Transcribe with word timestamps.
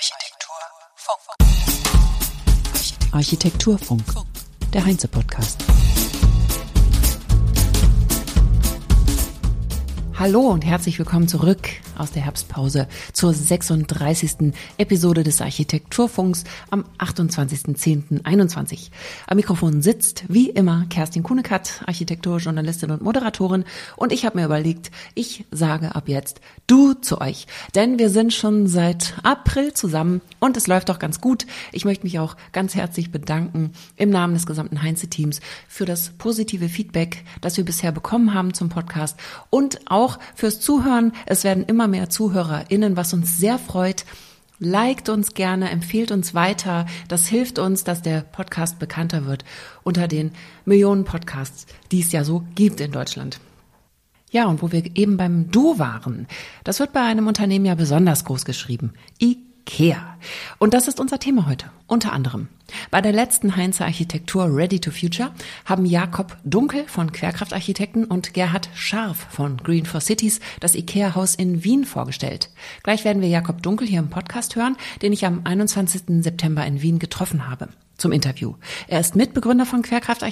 Architekturfunk. 0.00 1.36
Architekturfunk, 3.12 4.02
der 4.72 4.86
Heinze-Podcast. 4.86 5.62
Hallo 10.18 10.40
und 10.40 10.64
herzlich 10.64 10.98
willkommen 10.98 11.28
zurück 11.28 11.68
aus 12.00 12.10
der 12.10 12.24
Herbstpause 12.24 12.88
zur 13.12 13.32
36. 13.32 14.52
Episode 14.76 15.22
des 15.22 15.40
Architekturfunks 15.40 16.42
am 16.70 16.84
28.10.21. 16.98 18.90
Am 19.28 19.36
Mikrofon 19.36 19.80
sitzt 19.80 20.24
wie 20.28 20.50
immer 20.50 20.86
Kerstin 20.90 21.22
Kunekat, 21.22 21.84
Architekturjournalistin 21.86 22.90
und 22.90 23.02
Moderatorin 23.02 23.64
und 23.96 24.12
ich 24.12 24.24
habe 24.24 24.38
mir 24.38 24.44
überlegt, 24.44 24.90
ich 25.14 25.44
sage 25.52 25.94
ab 25.94 26.08
jetzt 26.08 26.40
du 26.66 26.94
zu 26.94 27.20
euch, 27.20 27.46
denn 27.74 27.98
wir 27.98 28.10
sind 28.10 28.32
schon 28.34 28.66
seit 28.66 29.14
April 29.22 29.72
zusammen 29.72 30.20
und 30.40 30.56
es 30.56 30.66
läuft 30.66 30.88
doch 30.88 30.98
ganz 30.98 31.20
gut. 31.20 31.46
Ich 31.70 31.84
möchte 31.84 32.04
mich 32.04 32.18
auch 32.18 32.36
ganz 32.52 32.74
herzlich 32.74 33.12
bedanken 33.12 33.72
im 33.96 34.10
Namen 34.10 34.34
des 34.34 34.46
gesamten 34.46 34.82
Heinze-Teams 34.82 35.40
für 35.68 35.84
das 35.84 36.10
positive 36.18 36.68
Feedback, 36.68 37.24
das 37.40 37.56
wir 37.56 37.64
bisher 37.64 37.92
bekommen 37.92 38.34
haben 38.34 38.54
zum 38.54 38.68
Podcast 38.68 39.16
und 39.50 39.80
auch 39.86 40.00
auch 40.00 40.18
fürs 40.34 40.60
Zuhören. 40.60 41.12
Es 41.26 41.44
werden 41.44 41.64
immer 41.64 41.86
mehr 41.90 42.08
ZuhörerInnen, 42.08 42.96
was 42.96 43.12
uns 43.12 43.36
sehr 43.36 43.58
freut. 43.58 44.06
Liked 44.58 45.08
uns 45.08 45.34
gerne, 45.34 45.70
empfiehlt 45.70 46.10
uns 46.10 46.34
weiter. 46.34 46.86
Das 47.08 47.26
hilft 47.26 47.58
uns, 47.58 47.84
dass 47.84 48.02
der 48.02 48.20
Podcast 48.20 48.78
bekannter 48.78 49.26
wird 49.26 49.44
unter 49.82 50.06
den 50.06 50.32
Millionen 50.64 51.04
Podcasts, 51.04 51.66
die 51.90 52.00
es 52.00 52.12
ja 52.12 52.24
so 52.24 52.44
gibt 52.54 52.80
in 52.80 52.92
Deutschland. 52.92 53.40
Ja, 54.30 54.46
und 54.46 54.62
wo 54.62 54.70
wir 54.70 54.84
eben 54.96 55.16
beim 55.16 55.50
Du 55.50 55.78
waren, 55.78 56.28
das 56.62 56.78
wird 56.78 56.92
bei 56.92 57.02
einem 57.02 57.26
Unternehmen 57.26 57.64
ja 57.64 57.74
besonders 57.74 58.24
groß 58.24 58.44
geschrieben. 58.44 58.92
I 59.20 59.49
Ikea. 59.60 60.16
Und 60.58 60.74
das 60.74 60.88
ist 60.88 61.00
unser 61.00 61.18
Thema 61.18 61.46
heute. 61.46 61.66
Unter 61.86 62.12
anderem. 62.12 62.48
Bei 62.90 63.00
der 63.00 63.12
letzten 63.12 63.56
Heinzer 63.56 63.84
Architektur 63.84 64.44
Ready 64.54 64.80
to 64.80 64.90
Future 64.90 65.32
haben 65.64 65.84
Jakob 65.84 66.36
Dunkel 66.44 66.84
von 66.86 67.12
Querkraft 67.12 67.52
und 68.04 68.32
Gerhard 68.32 68.68
Scharf 68.74 69.26
von 69.30 69.56
Green 69.58 69.86
for 69.86 70.00
Cities 70.00 70.40
das 70.60 70.74
Ikea-Haus 70.74 71.34
in 71.34 71.64
Wien 71.64 71.84
vorgestellt. 71.84 72.50
Gleich 72.82 73.04
werden 73.04 73.22
wir 73.22 73.28
Jakob 73.28 73.62
Dunkel 73.62 73.86
hier 73.86 73.98
im 73.98 74.10
Podcast 74.10 74.56
hören, 74.56 74.76
den 75.02 75.12
ich 75.12 75.26
am 75.26 75.42
21. 75.44 76.22
September 76.22 76.64
in 76.64 76.80
Wien 76.80 76.98
getroffen 76.98 77.48
habe 77.48 77.68
zum 77.96 78.12
Interview. 78.12 78.54
Er 78.88 79.00
ist 79.00 79.14
Mitbegründer 79.14 79.66
von 79.66 79.82
Querkraft 79.82 80.22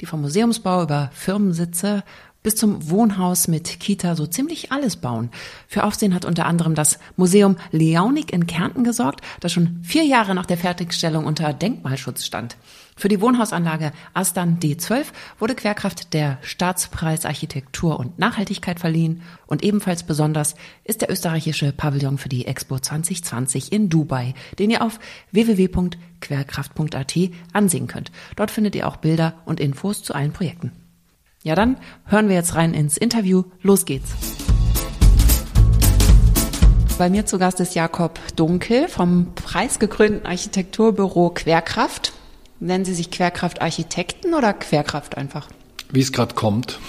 die 0.00 0.06
vom 0.06 0.22
Museumsbau 0.22 0.82
über 0.82 1.10
Firmensitze 1.12 2.04
bis 2.46 2.54
zum 2.54 2.88
Wohnhaus 2.88 3.48
mit 3.48 3.80
Kita 3.80 4.14
so 4.14 4.24
ziemlich 4.24 4.70
alles 4.70 4.94
bauen. 4.94 5.30
Für 5.66 5.82
Aufsehen 5.82 6.14
hat 6.14 6.24
unter 6.24 6.46
anderem 6.46 6.76
das 6.76 7.00
Museum 7.16 7.56
Leaunik 7.72 8.32
in 8.32 8.46
Kärnten 8.46 8.84
gesorgt, 8.84 9.20
das 9.40 9.50
schon 9.50 9.80
vier 9.82 10.04
Jahre 10.04 10.32
nach 10.32 10.46
der 10.46 10.56
Fertigstellung 10.56 11.26
unter 11.26 11.52
Denkmalschutz 11.52 12.24
stand. 12.24 12.56
Für 12.94 13.08
die 13.08 13.20
Wohnhausanlage 13.20 13.90
Astan 14.14 14.60
D12 14.60 15.06
wurde 15.40 15.56
Querkraft 15.56 16.14
der 16.14 16.38
Staatspreis 16.40 17.26
Architektur 17.26 17.98
und 17.98 18.20
Nachhaltigkeit 18.20 18.78
verliehen 18.78 19.22
und 19.48 19.64
ebenfalls 19.64 20.04
besonders 20.04 20.54
ist 20.84 21.00
der 21.00 21.10
österreichische 21.10 21.72
Pavillon 21.72 22.16
für 22.16 22.28
die 22.28 22.46
Expo 22.46 22.78
2020 22.78 23.72
in 23.72 23.88
Dubai, 23.88 24.34
den 24.60 24.70
ihr 24.70 24.82
auf 24.82 25.00
www.querkraft.at 25.32 27.16
ansehen 27.52 27.88
könnt. 27.88 28.12
Dort 28.36 28.52
findet 28.52 28.76
ihr 28.76 28.86
auch 28.86 28.98
Bilder 28.98 29.34
und 29.46 29.58
Infos 29.58 30.04
zu 30.04 30.14
allen 30.14 30.32
Projekten. 30.32 30.85
Ja, 31.46 31.54
dann 31.54 31.76
hören 32.06 32.28
wir 32.28 32.34
jetzt 32.34 32.56
rein 32.56 32.74
ins 32.74 32.96
Interview. 32.96 33.44
Los 33.62 33.84
geht's. 33.84 34.10
Bei 36.98 37.08
mir 37.08 37.24
zu 37.24 37.38
Gast 37.38 37.60
ist 37.60 37.76
Jakob 37.76 38.18
Dunkel 38.34 38.88
vom 38.88 39.28
preisgekrönten 39.36 40.26
Architekturbüro 40.26 41.30
Querkraft. 41.30 42.14
Nennen 42.58 42.84
Sie 42.84 42.94
sich 42.94 43.12
Querkraft 43.12 43.62
Architekten 43.62 44.34
oder 44.34 44.54
Querkraft 44.54 45.16
einfach? 45.16 45.46
Wie 45.92 46.00
es 46.00 46.10
gerade 46.10 46.34
kommt. 46.34 46.80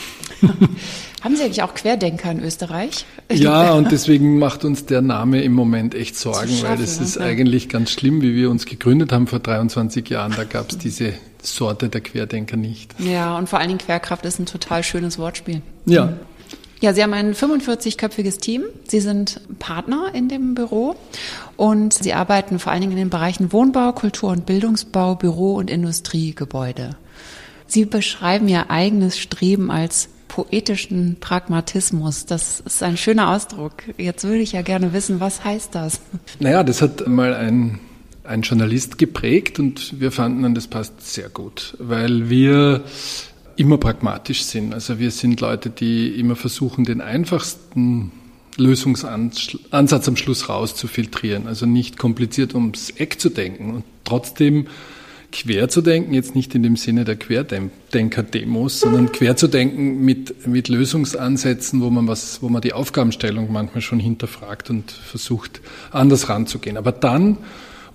Haben 1.21 1.35
Sie 1.35 1.43
eigentlich 1.43 1.61
auch 1.61 1.75
Querdenker 1.75 2.31
in 2.31 2.41
Österreich? 2.41 3.05
Ja, 3.31 3.73
und 3.73 3.91
deswegen 3.91 4.39
macht 4.39 4.65
uns 4.65 4.87
der 4.87 5.03
Name 5.03 5.43
im 5.43 5.53
Moment 5.53 5.93
echt 5.93 6.15
Sorgen, 6.15 6.49
schaffen, 6.49 6.63
weil 6.63 6.81
es 6.81 6.99
ist 6.99 7.17
ja. 7.17 7.21
eigentlich 7.21 7.69
ganz 7.69 7.91
schlimm, 7.91 8.23
wie 8.23 8.33
wir 8.33 8.49
uns 8.49 8.65
gegründet 8.65 9.11
haben 9.11 9.27
vor 9.27 9.37
23 9.37 10.09
Jahren. 10.09 10.33
Da 10.35 10.45
gab 10.45 10.71
es 10.71 10.79
diese 10.79 11.13
Sorte 11.55 11.89
der 11.89 12.01
Querdenker 12.01 12.57
nicht. 12.57 12.95
Ja, 12.99 13.37
und 13.37 13.49
vor 13.49 13.59
allen 13.59 13.69
Dingen 13.69 13.79
Querkraft 13.79 14.25
ist 14.25 14.39
ein 14.39 14.45
total 14.45 14.83
schönes 14.83 15.17
Wortspiel. 15.17 15.61
Ja. 15.85 16.13
Ja, 16.79 16.93
Sie 16.93 17.01
haben 17.01 17.13
ein 17.13 17.33
45-köpfiges 17.33 18.39
Team. 18.39 18.63
Sie 18.87 18.99
sind 18.99 19.41
Partner 19.57 20.11
in 20.13 20.29
dem 20.29 20.53
Büro 20.53 20.95
und 21.55 21.93
Sie 21.93 22.13
arbeiten 22.13 22.59
vor 22.59 22.71
allen 22.71 22.81
Dingen 22.81 22.91
in 22.91 22.99
den 22.99 23.09
Bereichen 23.09 23.51
Wohnbau, 23.51 23.93
Kultur- 23.93 24.29
und 24.29 24.45
Bildungsbau, 24.45 25.15
Büro- 25.15 25.55
und 25.55 25.71
Industriegebäude. 25.71 26.91
Sie 27.65 27.85
beschreiben 27.85 28.47
Ihr 28.47 28.69
eigenes 28.69 29.17
Streben 29.17 29.71
als 29.71 30.09
poetischen 30.27 31.17
Pragmatismus. 31.19 32.25
Das 32.27 32.59
ist 32.59 32.83
ein 32.83 32.97
schöner 32.97 33.31
Ausdruck. 33.31 33.73
Jetzt 33.97 34.23
würde 34.23 34.39
ich 34.39 34.51
ja 34.51 34.61
gerne 34.61 34.93
wissen, 34.93 35.19
was 35.19 35.43
heißt 35.43 35.73
das? 35.73 35.99
Naja, 36.39 36.63
das 36.63 36.81
hat 36.83 37.07
mal 37.07 37.33
ein 37.33 37.79
ein 38.27 38.41
Journalist 38.41 38.97
geprägt 38.97 39.59
und 39.59 39.99
wir 39.99 40.11
fanden, 40.11 40.53
das 40.53 40.67
passt 40.67 41.13
sehr 41.13 41.29
gut, 41.29 41.75
weil 41.79 42.29
wir 42.29 42.83
immer 43.55 43.77
pragmatisch 43.77 44.43
sind. 44.43 44.73
Also 44.73 44.99
wir 44.99 45.11
sind 45.11 45.41
Leute, 45.41 45.69
die 45.69 46.19
immer 46.19 46.35
versuchen, 46.35 46.85
den 46.85 47.01
einfachsten 47.01 48.11
Lösungsansatz 48.57 50.07
am 50.07 50.15
Schluss 50.15 50.49
rauszufiltrieren. 50.49 51.47
Also 51.47 51.65
nicht 51.65 51.97
kompliziert 51.97 52.53
ums 52.53 52.91
Eck 52.91 53.19
zu 53.19 53.29
denken 53.29 53.71
und 53.73 53.83
trotzdem 54.03 54.67
quer 55.31 55.69
zu 55.69 55.81
denken, 55.81 56.13
jetzt 56.13 56.35
nicht 56.35 56.55
in 56.55 56.63
dem 56.63 56.77
Sinne 56.77 57.03
der 57.03 57.15
Querdenker-Demos, 57.17 58.79
sondern 58.79 59.11
quer 59.11 59.35
zu 59.35 59.47
denken 59.47 60.03
mit, 60.03 60.47
mit 60.47 60.69
Lösungsansätzen, 60.69 61.81
wo 61.81 61.89
man 61.89 62.07
was, 62.07 62.41
wo 62.41 62.49
man 62.49 62.61
die 62.61 62.73
Aufgabenstellung 62.73 63.51
manchmal 63.51 63.81
schon 63.81 63.99
hinterfragt 63.99 64.69
und 64.69 64.91
versucht, 64.91 65.61
anders 65.91 66.29
ranzugehen. 66.29 66.77
Aber 66.77 66.91
dann 66.91 67.37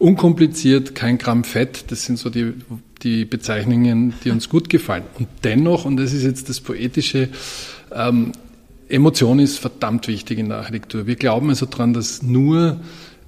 unkompliziert, 0.03 0.97
kein 0.97 1.17
Gramm 1.17 1.45
Fett, 1.45 1.85
das 1.89 2.05
sind 2.05 2.19
so 2.19 2.29
die, 2.29 2.55
die 3.03 3.25
Bezeichnungen, 3.25 4.15
die 4.25 4.31
uns 4.31 4.49
gut 4.49 4.69
gefallen. 4.69 5.05
Und 5.17 5.29
dennoch, 5.45 5.85
und 5.85 5.97
das 5.97 6.13
ist 6.13 6.25
jetzt 6.25 6.49
das 6.49 6.61
Poetische, 6.61 7.29
ähm, 7.95 8.33
Emotion 8.89 9.39
ist 9.39 9.59
verdammt 9.59 10.09
wichtig 10.09 10.39
in 10.39 10.49
der 10.49 10.59
Architektur. 10.59 11.07
Wir 11.07 11.15
glauben 11.15 11.49
also 11.51 11.67
daran, 11.67 11.95
dass 11.95 12.21
nur 12.21 12.81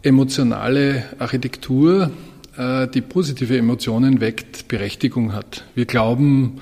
emotionale 0.03 1.05
Architektur, 1.21 2.11
äh, 2.59 2.89
die 2.89 3.01
positive 3.01 3.57
Emotionen 3.57 4.21
weckt, 4.21 4.67
Berechtigung 4.67 5.33
hat. 5.33 5.65
Wir 5.77 5.87
glauben 5.87 6.61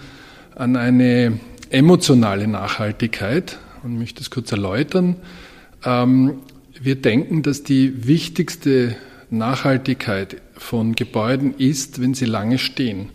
an 0.54 0.76
eine 0.76 1.40
emotionale 1.70 2.46
Nachhaltigkeit 2.46 3.58
und 3.82 3.98
möchte 3.98 4.20
das 4.20 4.30
kurz 4.30 4.52
erläutern. 4.52 5.16
Ähm, 5.84 6.34
wir 6.80 6.96
denken, 6.96 7.42
dass 7.42 7.62
die 7.62 8.06
wichtigste 8.06 8.94
Nachhaltigkeit 9.32 10.36
von 10.54 10.94
Gebäuden 10.94 11.54
ist, 11.56 12.00
wenn 12.00 12.14
sie 12.14 12.26
lange 12.26 12.58
stehen. 12.58 13.08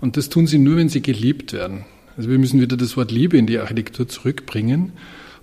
Und 0.00 0.16
das 0.16 0.28
tun 0.28 0.46
sie 0.46 0.58
nur, 0.58 0.76
wenn 0.76 0.88
sie 0.88 1.00
geliebt 1.00 1.52
werden. 1.52 1.84
Also 2.16 2.28
wir 2.28 2.38
müssen 2.38 2.60
wieder 2.60 2.76
das 2.76 2.96
Wort 2.96 3.10
Liebe 3.10 3.38
in 3.38 3.46
die 3.46 3.58
Architektur 3.58 4.08
zurückbringen. 4.08 4.92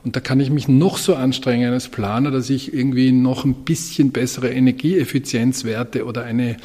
Und 0.04 0.16
da 0.16 0.20
kann 0.20 0.40
ich 0.40 0.50
mich 0.50 0.68
noch 0.68 0.98
so 0.98 1.16
anstrengen 1.16 1.72
als 1.74 1.90
Planer, 1.90 2.32
dass 2.32 2.50
ich 2.50 2.74
irgendwie 2.74 3.12
noch 3.12 3.46
ein 3.46 3.54
bisschen 3.54 4.12
bessere 4.12 4.50
Energieeffizienzwerte 4.50 6.06
oder 6.06 6.24
eine 6.24 6.58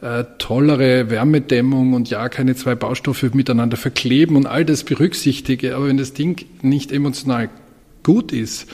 äh, 0.00 0.24
tollere 0.38 1.10
Wärmedämmung 1.10 1.92
und 1.92 2.08
ja, 2.08 2.28
keine 2.28 2.54
zwei 2.54 2.74
Baustoffe 2.74 3.34
miteinander 3.34 3.76
verkleben 3.76 4.36
und 4.36 4.46
all 4.46 4.64
das 4.64 4.84
berücksichtige. 4.84 5.76
Aber 5.76 5.88
wenn 5.88 5.98
das 5.98 6.14
Ding 6.14 6.44
nicht 6.62 6.92
emotional 6.92 7.50
gut 8.02 8.32
ist, 8.32 8.68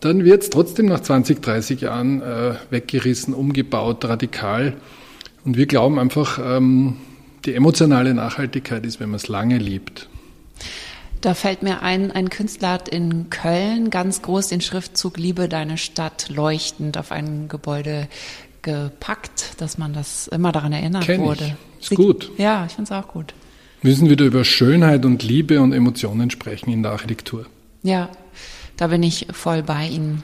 dann 0.00 0.24
wird 0.24 0.42
es 0.42 0.50
trotzdem 0.50 0.86
nach 0.86 1.00
20, 1.00 1.40
30 1.40 1.80
Jahren 1.80 2.22
äh, 2.22 2.54
weggerissen, 2.70 3.34
umgebaut, 3.34 4.04
radikal. 4.04 4.74
Und 5.44 5.56
wir 5.56 5.66
glauben 5.66 5.98
einfach, 5.98 6.38
ähm, 6.42 6.96
die 7.44 7.54
emotionale 7.54 8.12
Nachhaltigkeit 8.14 8.84
ist, 8.84 9.00
wenn 9.00 9.10
man 9.10 9.16
es 9.16 9.28
lange 9.28 9.58
liebt. 9.58 10.08
Da 11.20 11.34
fällt 11.34 11.62
mir 11.62 11.82
ein, 11.82 12.12
ein 12.12 12.30
Künstler 12.30 12.72
hat 12.72 12.88
in 12.88 13.30
Köln 13.30 13.90
ganz 13.90 14.22
groß 14.22 14.48
den 14.48 14.60
Schriftzug 14.60 15.16
Liebe 15.16 15.48
deine 15.48 15.78
Stadt 15.78 16.28
leuchtend 16.28 16.98
auf 16.98 17.10
ein 17.10 17.48
Gebäude 17.48 18.08
gepackt, 18.62 19.60
dass 19.60 19.78
man 19.78 19.92
das 19.92 20.28
immer 20.28 20.52
daran 20.52 20.72
erinnert 20.72 21.04
Kenn 21.04 21.22
wurde. 21.22 21.56
Ich. 21.80 21.90
Ist 21.90 21.96
gut. 21.96 22.32
Ja, 22.36 22.66
ich 22.66 22.72
finde 22.72 22.92
es 22.92 22.92
auch 22.92 23.08
gut. 23.08 23.32
Wir 23.80 23.90
müssen 23.90 24.10
wieder 24.10 24.24
über 24.24 24.44
Schönheit 24.44 25.04
und 25.04 25.22
Liebe 25.22 25.60
und 25.60 25.72
Emotionen 25.72 26.30
sprechen 26.30 26.72
in 26.72 26.82
der 26.82 26.92
Architektur. 26.92 27.46
Ja, 27.82 28.08
da 28.76 28.88
bin 28.88 29.02
ich 29.02 29.26
voll 29.32 29.62
bei 29.62 29.86
Ihnen. 29.86 30.22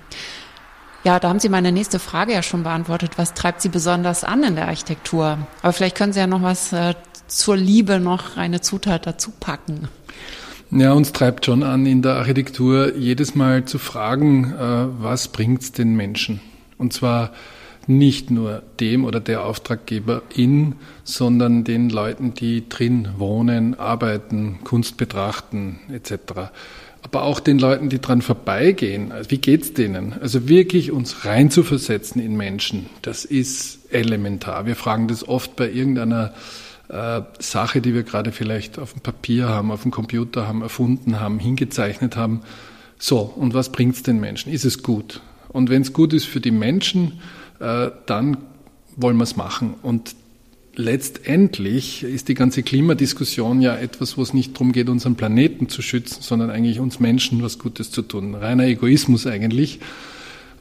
Ja, 1.05 1.19
da 1.19 1.29
haben 1.29 1.41
Sie 1.41 1.49
meine 1.49 1.73
nächste 1.73 1.99
Frage 1.99 2.33
ja 2.33 2.43
schon 2.43 2.63
beantwortet. 2.63 3.13
Was 3.17 3.35
treibt 3.35 3.61
Sie 3.61 3.69
besonders 3.69 4.23
an 4.23 4.45
in 4.45 4.55
der 4.55 4.69
Architektur? 4.69 5.39
Aber 5.63 5.73
vielleicht 5.73 5.97
können 5.97 6.13
Sie 6.13 6.21
ja 6.21 6.29
noch 6.29 6.43
was 6.43 6.73
äh, 6.73 6.95
zur 7.27 7.57
Liebe 7.57 7.99
noch 7.99 8.37
eine 8.37 8.61
Zutat 8.61 9.07
dazu 9.07 9.33
packen. 9.41 9.89
Ja, 10.71 10.93
uns 10.93 11.13
treibt 11.13 11.45
schon 11.45 11.65
an 11.65 11.87
in 11.87 12.03
der 12.03 12.15
Architektur 12.17 12.97
jedes 12.97 13.35
Mal 13.35 13.65
zu 13.65 13.79
fragen, 13.79 14.53
äh, 14.53 15.03
was 15.03 15.29
bringt's 15.29 15.73
den 15.73 15.97
Menschen? 15.97 16.41
Und 16.79 16.93
zwar 16.93 17.33
nicht 17.89 18.31
nur 18.31 18.63
dem 18.81 19.05
oder 19.05 19.21
der 19.21 19.45
Auftraggeberin, 19.45 20.77
sondern 21.05 21.65
den 21.65 21.91
Leuten, 21.91 22.35
die 22.35 22.69
drin 22.69 23.09
wohnen, 23.19 23.79
arbeiten, 23.79 24.61
Kunst 24.65 24.97
betrachten 24.97 25.81
etc. 25.93 26.51
Aber 27.03 27.23
auch 27.25 27.41
den 27.41 27.59
Leuten, 27.59 27.89
die 27.89 28.01
dran 28.01 28.23
vorbeigehen. 28.23 29.11
Also 29.11 29.31
wie 29.31 29.39
geht's 29.39 29.73
denen? 29.73 30.15
Also 30.21 30.49
wirklich 30.49 30.93
uns 30.93 31.25
reinzuversetzen 31.25 32.23
in 32.23 32.37
Menschen, 32.37 32.87
das 33.03 33.25
ist 33.25 33.93
elementar. 33.93 34.67
Wir 34.67 34.77
fragen 34.77 35.09
das 35.09 35.27
oft 35.27 35.57
bei 35.57 35.71
irgendeiner 35.71 36.33
äh, 36.89 37.23
Sache, 37.41 37.81
die 37.81 37.95
wir 37.95 38.05
gerade 38.05 38.33
vielleicht 38.33 38.79
auf 38.79 38.93
dem 38.93 39.03
Papier 39.03 39.49
haben, 39.49 39.73
auf 39.73 39.83
dem 39.83 39.91
Computer 39.91 40.47
haben, 40.47 40.63
erfunden 40.63 41.19
haben, 41.19 41.39
hingezeichnet 41.41 42.17
haben. 42.17 42.43
So, 42.99 43.19
und 43.19 43.53
was 43.53 43.73
bringt's 43.73 44.05
den 44.05 44.21
Menschen? 44.21 44.53
Ist 44.53 44.65
es 44.65 44.83
gut? 44.83 45.21
Und 45.49 45.71
wenn 45.71 45.83
es 45.83 45.93
gut 45.93 46.13
ist 46.13 46.27
für 46.27 46.41
die 46.41 46.53
Menschen, 46.53 47.21
dann 47.59 48.37
wollen 48.97 49.17
wir 49.17 49.25
es 49.25 49.37
machen. 49.37 49.75
Und 49.83 50.15
letztendlich 50.75 52.03
ist 52.03 52.29
die 52.29 52.35
ganze 52.35 52.63
Klimadiskussion 52.63 53.61
ja 53.61 53.77
etwas, 53.77 54.17
wo 54.17 54.23
es 54.23 54.35
nicht 54.35 54.55
darum 54.55 54.73
geht, 54.73 54.89
unseren 54.89 55.17
Planeten 55.17 55.69
zu 55.69 55.83
schützen, 55.83 56.23
sondern 56.23 56.51
eigentlich 56.51 56.81
uns 56.81 57.01
Menschen 57.01 57.43
was 57.43 57.59
Gutes 57.59 57.91
zu 57.91 58.03
tun. 58.03 58.35
Reiner 58.35 58.65
Egoismus 58.65 59.27
eigentlich. 59.27 59.81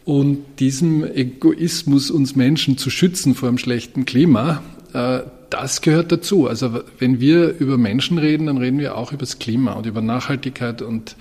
Und 0.04 0.40
diesem 0.60 1.04
Egoismus, 1.04 2.12
uns 2.12 2.36
Menschen 2.36 2.78
zu 2.78 2.90
schützen 2.90 3.36
vor 3.36 3.50
einem 3.50 3.58
schlechten 3.58 4.06
Klima, 4.06 4.62
äh, 4.94 5.20
das 5.50 5.82
gehört 5.82 6.12
dazu. 6.12 6.48
Also 6.48 6.82
wenn 6.98 7.20
wir 7.20 7.58
über 7.60 7.78
Menschen 7.78 8.18
reden, 8.18 8.48
dann 8.48 8.58
reden 8.58 8.80
wir 8.80 8.98
auch 8.98 9.12
über 9.12 9.20
das 9.20 9.38
Klima 9.38 9.74
und 9.74 9.86
über 9.86 10.02
Nachhaltigkeit 10.02 10.82
und 10.82 11.16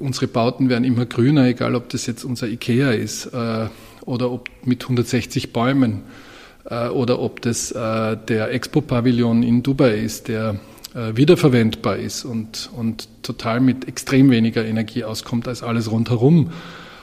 unsere 0.00 0.28
Bauten 0.28 0.68
werden 0.68 0.84
immer 0.84 1.06
grüner, 1.06 1.46
egal 1.46 1.74
ob 1.74 1.88
das 1.88 2.06
jetzt 2.06 2.24
unser 2.24 2.48
Ikea 2.48 2.92
ist 2.92 3.26
äh, 3.26 3.66
oder 4.04 4.30
ob 4.30 4.48
mit 4.64 4.82
160 4.82 5.52
Bäumen 5.52 6.02
äh, 6.64 6.88
oder 6.88 7.18
ob 7.18 7.40
das 7.40 7.72
äh, 7.72 8.16
der 8.16 8.52
Expo-Pavillon 8.52 9.42
in 9.42 9.62
Dubai 9.62 9.98
ist, 9.98 10.28
der 10.28 10.56
äh, 10.94 11.16
wiederverwendbar 11.16 11.96
ist 11.96 12.24
und, 12.24 12.70
und 12.76 13.08
total 13.22 13.60
mit 13.60 13.88
extrem 13.88 14.30
weniger 14.30 14.64
Energie 14.64 15.04
auskommt 15.04 15.48
als 15.48 15.62
alles 15.62 15.90
rundherum. 15.90 16.52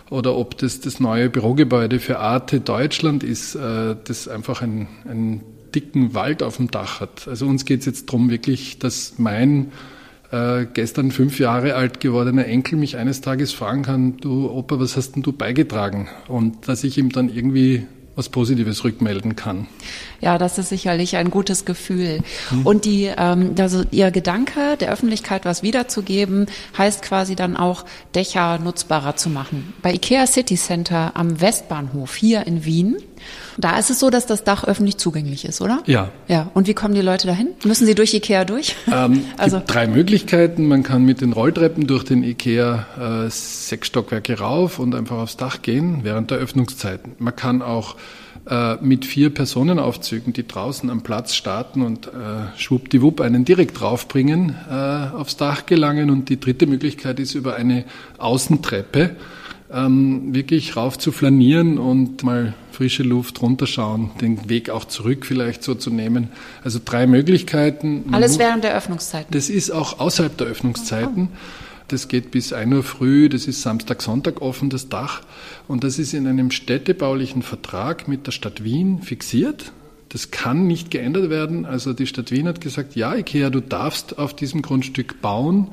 Oder 0.09 0.35
ob 0.35 0.57
das 0.57 0.81
das 0.81 0.99
neue 0.99 1.29
Bürogebäude 1.29 1.99
für 1.99 2.19
Arte 2.19 2.59
Deutschland 2.59 3.23
ist, 3.23 3.55
äh, 3.55 3.95
das 4.03 4.27
einfach 4.27 4.61
einen, 4.61 4.87
einen 5.09 5.41
dicken 5.73 6.13
Wald 6.13 6.43
auf 6.43 6.57
dem 6.57 6.69
Dach 6.69 6.99
hat. 6.99 7.27
Also 7.27 7.47
uns 7.47 7.65
geht 7.65 7.81
es 7.81 7.85
jetzt 7.85 8.09
darum, 8.09 8.29
wirklich, 8.29 8.77
dass 8.79 9.15
mein 9.17 9.71
äh, 10.31 10.65
gestern 10.73 11.11
fünf 11.11 11.39
Jahre 11.39 11.75
alt 11.75 11.99
gewordener 11.99 12.45
Enkel 12.45 12.77
mich 12.77 12.97
eines 12.97 13.21
Tages 13.21 13.53
fragen 13.53 13.83
kann, 13.83 14.17
du 14.17 14.49
Opa, 14.49 14.79
was 14.79 14.97
hast 14.97 15.15
denn 15.15 15.23
du 15.23 15.31
beigetragen? 15.31 16.07
Und 16.27 16.67
dass 16.67 16.83
ich 16.83 16.97
ihm 16.97 17.09
dann 17.09 17.29
irgendwie 17.29 17.85
was 18.15 18.29
Positives 18.29 18.83
rückmelden 18.83 19.35
kann. 19.35 19.67
Ja, 20.21 20.37
das 20.37 20.57
ist 20.57 20.69
sicherlich 20.69 21.17
ein 21.17 21.31
gutes 21.31 21.65
Gefühl. 21.65 22.19
Hm. 22.49 22.65
Und 22.65 22.85
die, 22.85 23.11
ähm, 23.15 23.55
also 23.59 23.83
Ihr 23.91 24.11
Gedanke, 24.11 24.77
der 24.79 24.91
Öffentlichkeit 24.91 25.45
was 25.45 25.63
wiederzugeben, 25.63 26.47
heißt 26.77 27.01
quasi 27.01 27.35
dann 27.35 27.57
auch 27.57 27.85
Dächer 28.15 28.59
nutzbarer 28.59 29.15
zu 29.15 29.29
machen. 29.29 29.73
Bei 29.81 29.93
IKEA 29.93 30.27
City 30.27 30.55
Center 30.55 31.11
am 31.15 31.41
Westbahnhof 31.41 32.15
hier 32.15 32.47
in 32.47 32.65
Wien 32.65 32.97
da 33.57 33.77
ist 33.77 33.89
es 33.89 33.99
so, 33.99 34.09
dass 34.09 34.25
das 34.25 34.43
Dach 34.43 34.63
öffentlich 34.63 34.97
zugänglich 34.97 35.45
ist, 35.45 35.61
oder? 35.61 35.83
Ja. 35.85 36.09
Ja. 36.27 36.49
Und 36.53 36.67
wie 36.67 36.73
kommen 36.73 36.93
die 36.93 37.01
Leute 37.01 37.27
dahin? 37.27 37.49
Müssen 37.65 37.85
sie 37.85 37.95
durch 37.95 38.13
Ikea 38.13 38.45
durch? 38.45 38.75
Ähm, 38.91 39.25
also 39.37 39.57
gibt 39.57 39.73
drei 39.73 39.87
Möglichkeiten. 39.87 40.67
Man 40.67 40.83
kann 40.83 41.03
mit 41.03 41.21
den 41.21 41.33
Rolltreppen 41.33 41.87
durch 41.87 42.03
den 42.03 42.23
Ikea 42.23 43.25
äh, 43.25 43.29
sechs 43.29 43.87
Stockwerke 43.87 44.39
rauf 44.39 44.79
und 44.79 44.95
einfach 44.95 45.17
aufs 45.17 45.37
Dach 45.37 45.61
gehen 45.61 45.99
während 46.03 46.31
der 46.31 46.37
Öffnungszeiten. 46.37 47.13
Man 47.19 47.35
kann 47.35 47.61
auch 47.61 47.95
mit 48.81 49.05
vier 49.05 49.29
Personenaufzügen, 49.29 50.33
die 50.33 50.47
draußen 50.47 50.89
am 50.89 51.03
Platz 51.03 51.35
starten 51.35 51.83
und 51.83 52.07
äh, 52.07 52.57
schwuppdiwupp 52.57 53.21
einen 53.21 53.45
direkt 53.45 53.79
draufbringen, 53.79 54.55
äh, 54.69 54.73
aufs 54.73 55.37
Dach 55.37 55.67
gelangen. 55.67 56.09
Und 56.09 56.29
die 56.29 56.39
dritte 56.39 56.65
Möglichkeit 56.65 57.19
ist 57.19 57.35
über 57.35 57.55
eine 57.55 57.85
Außentreppe 58.17 59.15
ähm, 59.73 60.33
wirklich 60.33 60.75
rauf 60.75 60.97
zu 60.97 61.11
flanieren 61.11 61.77
und 61.77 62.23
mal 62.23 62.53
frische 62.71 63.03
Luft 63.03 63.41
runterschauen, 63.41 64.11
den 64.21 64.49
Weg 64.49 64.69
auch 64.69 64.85
zurück 64.85 65.25
vielleicht 65.25 65.63
so 65.63 65.75
zu 65.75 65.91
nehmen. 65.91 66.29
Also 66.63 66.79
drei 66.83 67.07
Möglichkeiten. 67.07 68.05
Alles 68.11 68.39
während 68.39 68.63
der 68.63 68.75
Öffnungszeiten? 68.75 69.31
Das 69.31 69.49
ist 69.49 69.71
auch 69.71 69.99
außerhalb 69.99 70.35
der 70.37 70.47
Öffnungszeiten. 70.47 71.29
Das 71.91 72.07
geht 72.07 72.31
bis 72.31 72.53
1 72.53 72.73
Uhr 72.73 72.83
früh, 72.83 73.27
das 73.27 73.47
ist 73.47 73.61
Samstag, 73.61 74.01
Sonntag 74.01 74.41
offen, 74.41 74.69
das 74.69 74.87
Dach. 74.87 75.21
Und 75.67 75.83
das 75.83 75.99
ist 75.99 76.13
in 76.13 76.25
einem 76.25 76.49
städtebaulichen 76.49 77.41
Vertrag 77.41 78.07
mit 78.07 78.27
der 78.27 78.31
Stadt 78.31 78.63
Wien 78.63 79.01
fixiert. 79.01 79.73
Das 80.07 80.31
kann 80.31 80.67
nicht 80.67 80.89
geändert 80.89 81.29
werden. 81.29 81.65
Also 81.65 81.91
die 81.91 82.07
Stadt 82.07 82.31
Wien 82.31 82.47
hat 82.47 82.61
gesagt, 82.61 82.95
ja, 82.95 83.13
Ikea, 83.13 83.49
du 83.49 83.59
darfst 83.59 84.19
auf 84.19 84.33
diesem 84.33 84.61
Grundstück 84.61 85.21
bauen, 85.21 85.67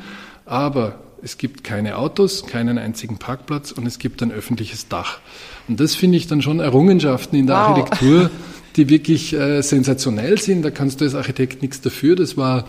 aber 0.44 0.98
es 1.22 1.38
gibt 1.38 1.62
keine 1.62 1.96
Autos, 1.96 2.46
keinen 2.46 2.78
einzigen 2.78 3.18
Parkplatz 3.18 3.70
und 3.70 3.86
es 3.86 4.00
gibt 4.00 4.20
ein 4.20 4.32
öffentliches 4.32 4.88
Dach. 4.88 5.20
Und 5.68 5.78
das 5.78 5.94
finde 5.94 6.16
ich 6.16 6.26
dann 6.26 6.42
schon 6.42 6.58
Errungenschaften 6.58 7.38
in 7.38 7.46
der 7.46 7.56
wow. 7.56 7.68
Architektur, 7.68 8.30
die 8.76 8.88
wirklich 8.88 9.34
äh, 9.34 9.62
sensationell 9.62 10.38
sind. 10.38 10.62
Da 10.62 10.70
kannst 10.70 11.00
du 11.00 11.04
als 11.04 11.14
Architekt 11.14 11.62
nichts 11.62 11.80
dafür. 11.80 12.16
Das 12.16 12.36
war 12.36 12.68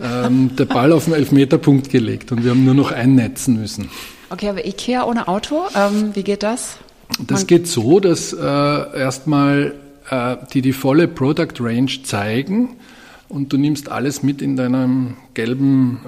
ähm, 0.00 0.54
der 0.56 0.64
Ball 0.64 0.92
auf 0.92 1.04
den 1.04 1.14
Elfmeterpunkt 1.14 1.90
gelegt 1.90 2.32
und 2.32 2.44
wir 2.44 2.50
haben 2.50 2.64
nur 2.64 2.74
noch 2.74 2.92
einnetzen 2.92 3.58
müssen. 3.60 3.88
Okay, 4.30 4.48
aber 4.48 4.64
Ikea 4.66 5.04
ohne 5.04 5.28
Auto, 5.28 5.62
ähm, 5.74 6.10
wie 6.14 6.22
geht 6.22 6.42
das? 6.42 6.78
Das 7.26 7.40
Man 7.40 7.46
geht 7.46 7.68
so, 7.68 8.00
dass 8.00 8.32
äh, 8.32 8.38
erstmal 8.40 9.74
äh, 10.10 10.36
die 10.52 10.62
die 10.62 10.72
volle 10.72 11.08
Product 11.08 11.54
Range 11.60 11.90
zeigen 12.02 12.76
und 13.28 13.52
du 13.52 13.58
nimmst 13.58 13.90
alles 13.90 14.22
mit 14.22 14.42
in 14.42 14.56
deinem 14.56 15.16
gelben 15.34 16.00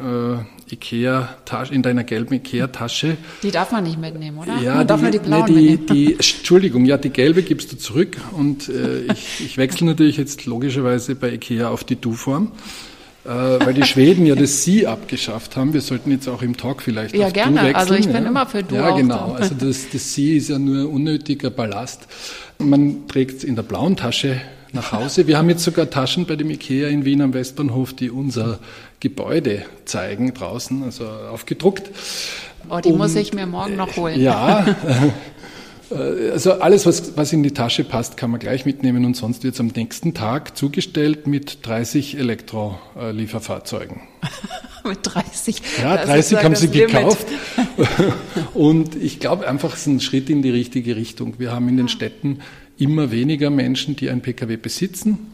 äh, 0.70 0.72
Ikea 0.72 1.36
in 1.70 1.82
deiner 1.82 2.04
gelben 2.04 2.34
Ikea-Tasche. 2.34 3.16
Die 3.42 3.50
darf 3.50 3.72
man 3.72 3.84
nicht 3.84 4.00
mitnehmen, 4.00 4.38
oder? 4.38 4.58
Ja, 4.60 4.76
man 4.76 4.86
darf 4.86 5.00
die, 5.00 5.04
nur 5.04 5.12
die 5.12 5.18
blauen 5.18 5.54
nee, 5.54 5.76
die, 5.76 5.86
die, 5.86 6.12
Entschuldigung, 6.14 6.84
ja, 6.84 6.96
die 6.96 7.10
gelbe 7.10 7.42
gibst 7.42 7.72
du 7.72 7.76
zurück 7.76 8.16
und 8.32 8.68
äh, 8.68 9.02
ich, 9.12 9.44
ich 9.44 9.58
wechsle 9.58 9.86
natürlich 9.86 10.16
jetzt 10.16 10.46
logischerweise 10.46 11.14
bei 11.14 11.32
Ikea 11.32 11.68
auf 11.68 11.84
die 11.84 11.96
Du-Form. 11.96 12.52
Äh, 13.24 13.28
weil 13.28 13.72
die 13.72 13.84
Schweden 13.84 14.26
ja 14.26 14.34
das 14.34 14.62
Sie 14.64 14.86
abgeschafft 14.86 15.56
haben. 15.56 15.72
Wir 15.72 15.80
sollten 15.80 16.10
jetzt 16.10 16.28
auch 16.28 16.42
im 16.42 16.56
Talk 16.56 16.82
vielleicht 16.82 17.16
ja, 17.16 17.28
auf 17.28 17.32
gerne. 17.32 17.58
Du 17.58 17.64
wechseln. 17.64 17.76
Also 17.76 17.94
ich 17.94 18.06
bin 18.06 18.22
ja. 18.22 18.28
immer 18.28 18.46
für 18.46 18.62
Du. 18.62 18.74
Ja, 18.74 18.90
genau. 18.90 19.32
Also 19.32 19.54
das, 19.54 19.88
das 19.90 20.12
Sie 20.12 20.36
ist 20.36 20.50
ja 20.50 20.58
nur 20.58 20.90
unnötiger 20.90 21.50
Ballast. 21.50 22.06
Man 22.58 23.08
trägt 23.08 23.38
es 23.38 23.44
in 23.44 23.56
der 23.56 23.62
blauen 23.62 23.96
Tasche 23.96 24.40
nach 24.72 24.92
Hause. 24.92 25.26
Wir 25.26 25.38
haben 25.38 25.48
jetzt 25.48 25.64
sogar 25.64 25.88
Taschen 25.88 26.26
bei 26.26 26.36
dem 26.36 26.50
Ikea 26.50 26.88
in 26.88 27.04
Wien 27.04 27.22
am 27.22 27.32
Westbahnhof, 27.32 27.94
die 27.94 28.10
unser 28.10 28.58
Gebäude 29.00 29.64
zeigen 29.86 30.34
draußen, 30.34 30.82
also 30.82 31.06
aufgedruckt. 31.06 31.90
Oh, 32.68 32.80
die 32.80 32.90
um, 32.90 32.98
muss 32.98 33.14
ich 33.14 33.32
mir 33.32 33.46
morgen 33.46 33.76
noch 33.76 33.96
holen. 33.96 34.20
Ja, 34.20 34.66
also 35.90 36.52
alles, 36.52 36.86
was, 36.86 37.16
was 37.16 37.32
in 37.32 37.42
die 37.42 37.52
Tasche 37.52 37.84
passt, 37.84 38.16
kann 38.16 38.30
man 38.30 38.40
gleich 38.40 38.64
mitnehmen 38.64 39.04
und 39.04 39.16
sonst 39.16 39.44
wird 39.44 39.54
es 39.54 39.60
am 39.60 39.68
nächsten 39.68 40.14
Tag 40.14 40.56
zugestellt 40.56 41.26
mit 41.26 41.58
30 41.66 42.18
Elektrolieferfahrzeugen. 42.18 44.00
mit 44.84 44.98
30? 45.02 45.62
Ja, 45.82 45.96
30 45.96 46.42
haben 46.42 46.56
sie 46.56 46.68
gekauft. 46.68 47.26
und 48.54 48.96
ich 48.96 49.20
glaube 49.20 49.46
einfach, 49.46 49.74
es 49.74 49.80
ist 49.80 49.86
ein 49.86 50.00
Schritt 50.00 50.30
in 50.30 50.42
die 50.42 50.50
richtige 50.50 50.96
Richtung. 50.96 51.34
Wir 51.38 51.52
haben 51.52 51.68
in 51.68 51.76
den 51.76 51.88
Städten 51.88 52.40
immer 52.78 53.10
weniger 53.10 53.50
Menschen, 53.50 53.96
die 53.96 54.10
ein 54.10 54.20
Pkw 54.22 54.56
besitzen. 54.56 55.33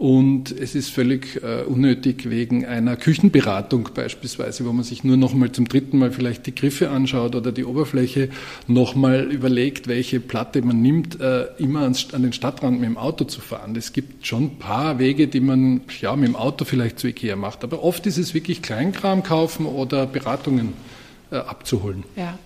Und 0.00 0.50
es 0.50 0.74
ist 0.74 0.88
völlig 0.88 1.42
äh, 1.42 1.62
unnötig 1.64 2.30
wegen 2.30 2.64
einer 2.64 2.96
Küchenberatung 2.96 3.90
beispielsweise, 3.94 4.64
wo 4.64 4.72
man 4.72 4.82
sich 4.82 5.04
nur 5.04 5.18
noch 5.18 5.34
mal 5.34 5.52
zum 5.52 5.68
dritten 5.68 5.98
Mal 5.98 6.10
vielleicht 6.10 6.46
die 6.46 6.54
Griffe 6.54 6.88
anschaut 6.88 7.34
oder 7.34 7.52
die 7.52 7.66
Oberfläche, 7.66 8.30
noch 8.66 8.94
mal 8.94 9.30
überlegt, 9.30 9.88
welche 9.88 10.18
Platte 10.18 10.62
man 10.62 10.80
nimmt, 10.80 11.20
äh, 11.20 11.48
immer 11.58 11.82
ans, 11.82 12.14
an 12.14 12.22
den 12.22 12.32
Stadtrand 12.32 12.80
mit 12.80 12.88
dem 12.88 12.96
Auto 12.96 13.24
zu 13.24 13.42
fahren. 13.42 13.76
Es 13.76 13.92
gibt 13.92 14.26
schon 14.26 14.44
ein 14.44 14.58
paar 14.58 14.98
Wege, 14.98 15.28
die 15.28 15.40
man 15.40 15.82
ja 16.00 16.16
mit 16.16 16.28
dem 16.28 16.36
Auto 16.36 16.64
vielleicht 16.64 16.98
zu 16.98 17.06
Ikea 17.06 17.36
macht. 17.36 17.62
Aber 17.62 17.84
oft 17.84 18.06
ist 18.06 18.16
es 18.16 18.32
wirklich 18.32 18.62
Kleinkram 18.62 19.22
kaufen 19.22 19.66
oder 19.66 20.06
Beratungen 20.06 20.72
äh, 21.30 21.36
abzuholen. 21.36 22.04
Ja. 22.16 22.38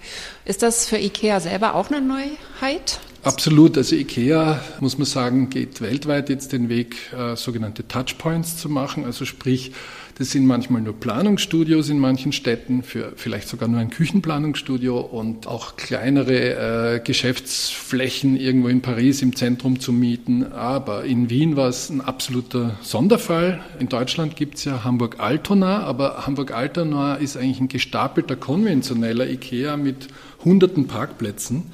Ist 0.44 0.64
das 0.64 0.86
für 0.86 0.98
Ikea 0.98 1.38
selber 1.38 1.76
auch 1.76 1.88
eine 1.88 2.00
Neuheit? 2.00 2.98
Absolut. 3.24 3.78
Also 3.78 3.96
IKEA, 3.96 4.60
muss 4.80 4.98
man 4.98 5.06
sagen, 5.06 5.48
geht 5.48 5.80
weltweit 5.80 6.28
jetzt 6.28 6.52
den 6.52 6.68
Weg, 6.68 6.96
äh, 7.16 7.36
sogenannte 7.36 7.88
Touchpoints 7.88 8.58
zu 8.58 8.68
machen. 8.68 9.06
Also 9.06 9.24
sprich, 9.24 9.72
das 10.18 10.30
sind 10.30 10.46
manchmal 10.46 10.82
nur 10.82 10.92
Planungsstudios 10.92 11.88
in 11.88 11.98
manchen 11.98 12.32
Städten, 12.32 12.82
für 12.82 13.14
vielleicht 13.16 13.48
sogar 13.48 13.66
nur 13.66 13.80
ein 13.80 13.88
Küchenplanungsstudio 13.88 15.00
und 15.00 15.46
auch 15.46 15.76
kleinere 15.76 16.96
äh, 16.96 17.00
Geschäftsflächen 17.00 18.36
irgendwo 18.36 18.68
in 18.68 18.82
Paris 18.82 19.22
im 19.22 19.34
Zentrum 19.34 19.80
zu 19.80 19.90
mieten. 19.92 20.52
Aber 20.52 21.04
in 21.04 21.30
Wien 21.30 21.56
war 21.56 21.68
es 21.68 21.88
ein 21.88 22.02
absoluter 22.02 22.78
Sonderfall. 22.82 23.60
In 23.80 23.88
Deutschland 23.88 24.36
gibt 24.36 24.58
es 24.58 24.66
ja 24.66 24.84
Hamburg-Altona, 24.84 25.82
aber 25.82 26.26
Hamburg-Altona 26.26 27.14
ist 27.14 27.38
eigentlich 27.38 27.60
ein 27.60 27.68
gestapelter 27.68 28.36
konventioneller 28.36 29.26
IKEA 29.30 29.78
mit 29.78 30.08
hunderten 30.44 30.86
Parkplätzen. 30.86 31.72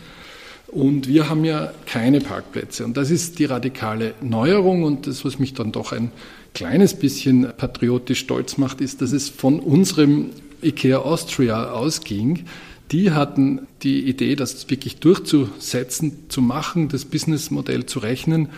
Und 0.70 1.08
wir 1.08 1.28
haben 1.28 1.44
ja 1.44 1.72
keine 1.86 2.20
Parkplätze. 2.20 2.84
Und 2.84 2.96
das 2.96 3.10
ist 3.10 3.38
die 3.38 3.44
radikale 3.44 4.14
Neuerung 4.20 4.84
und 4.84 5.06
das, 5.06 5.24
was 5.24 5.38
mich 5.38 5.54
dann 5.54 5.72
doch 5.72 5.92
ein 5.92 6.12
kleines 6.54 6.94
bisschen 6.94 7.52
patriotisch 7.56 8.20
stolz 8.20 8.56
macht, 8.56 8.80
ist, 8.80 9.02
dass 9.02 9.12
es 9.12 9.28
von 9.28 9.58
unserem 9.58 10.30
IKEA 10.62 10.98
Austria 10.98 11.72
ausging. 11.72 12.44
Die 12.92 13.10
hatten 13.10 13.66
die 13.82 14.08
Idee, 14.08 14.36
das 14.36 14.68
wirklich 14.70 14.98
durchzusetzen, 14.98 16.28
zu 16.28 16.40
machen, 16.40 16.88
das 16.88 17.04
Businessmodell 17.04 17.86
zu 17.86 17.98
rechnen. 18.00 18.48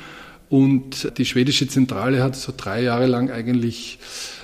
Und 0.50 1.16
die 1.16 1.24
schwedische 1.24 1.66
Zentrale 1.66 2.22
hat 2.22 2.36
so 2.36 2.52
drei 2.54 2.82
Jahre 2.82 3.06
lang 3.06 3.30
eigentlich 3.30 3.98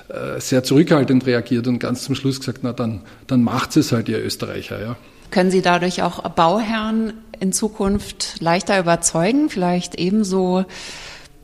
äh, 0.09 0.39
sehr 0.39 0.63
zurückhaltend 0.63 1.25
reagiert 1.27 1.67
und 1.67 1.77
ganz 1.77 2.03
zum 2.03 2.15
Schluss 2.15 2.39
gesagt, 2.39 2.59
na 2.63 2.73
dann, 2.73 3.01
dann 3.27 3.43
macht 3.43 3.77
es 3.77 3.91
halt 3.91 4.09
ihr 4.09 4.23
Österreicher. 4.23 4.81
Ja. 4.81 4.97
Können 5.31 5.51
Sie 5.51 5.61
dadurch 5.61 6.01
auch 6.01 6.27
Bauherren 6.29 7.13
in 7.39 7.53
Zukunft 7.53 8.35
leichter 8.39 8.79
überzeugen, 8.79 9.49
vielleicht 9.49 9.95
ebenso 9.95 10.65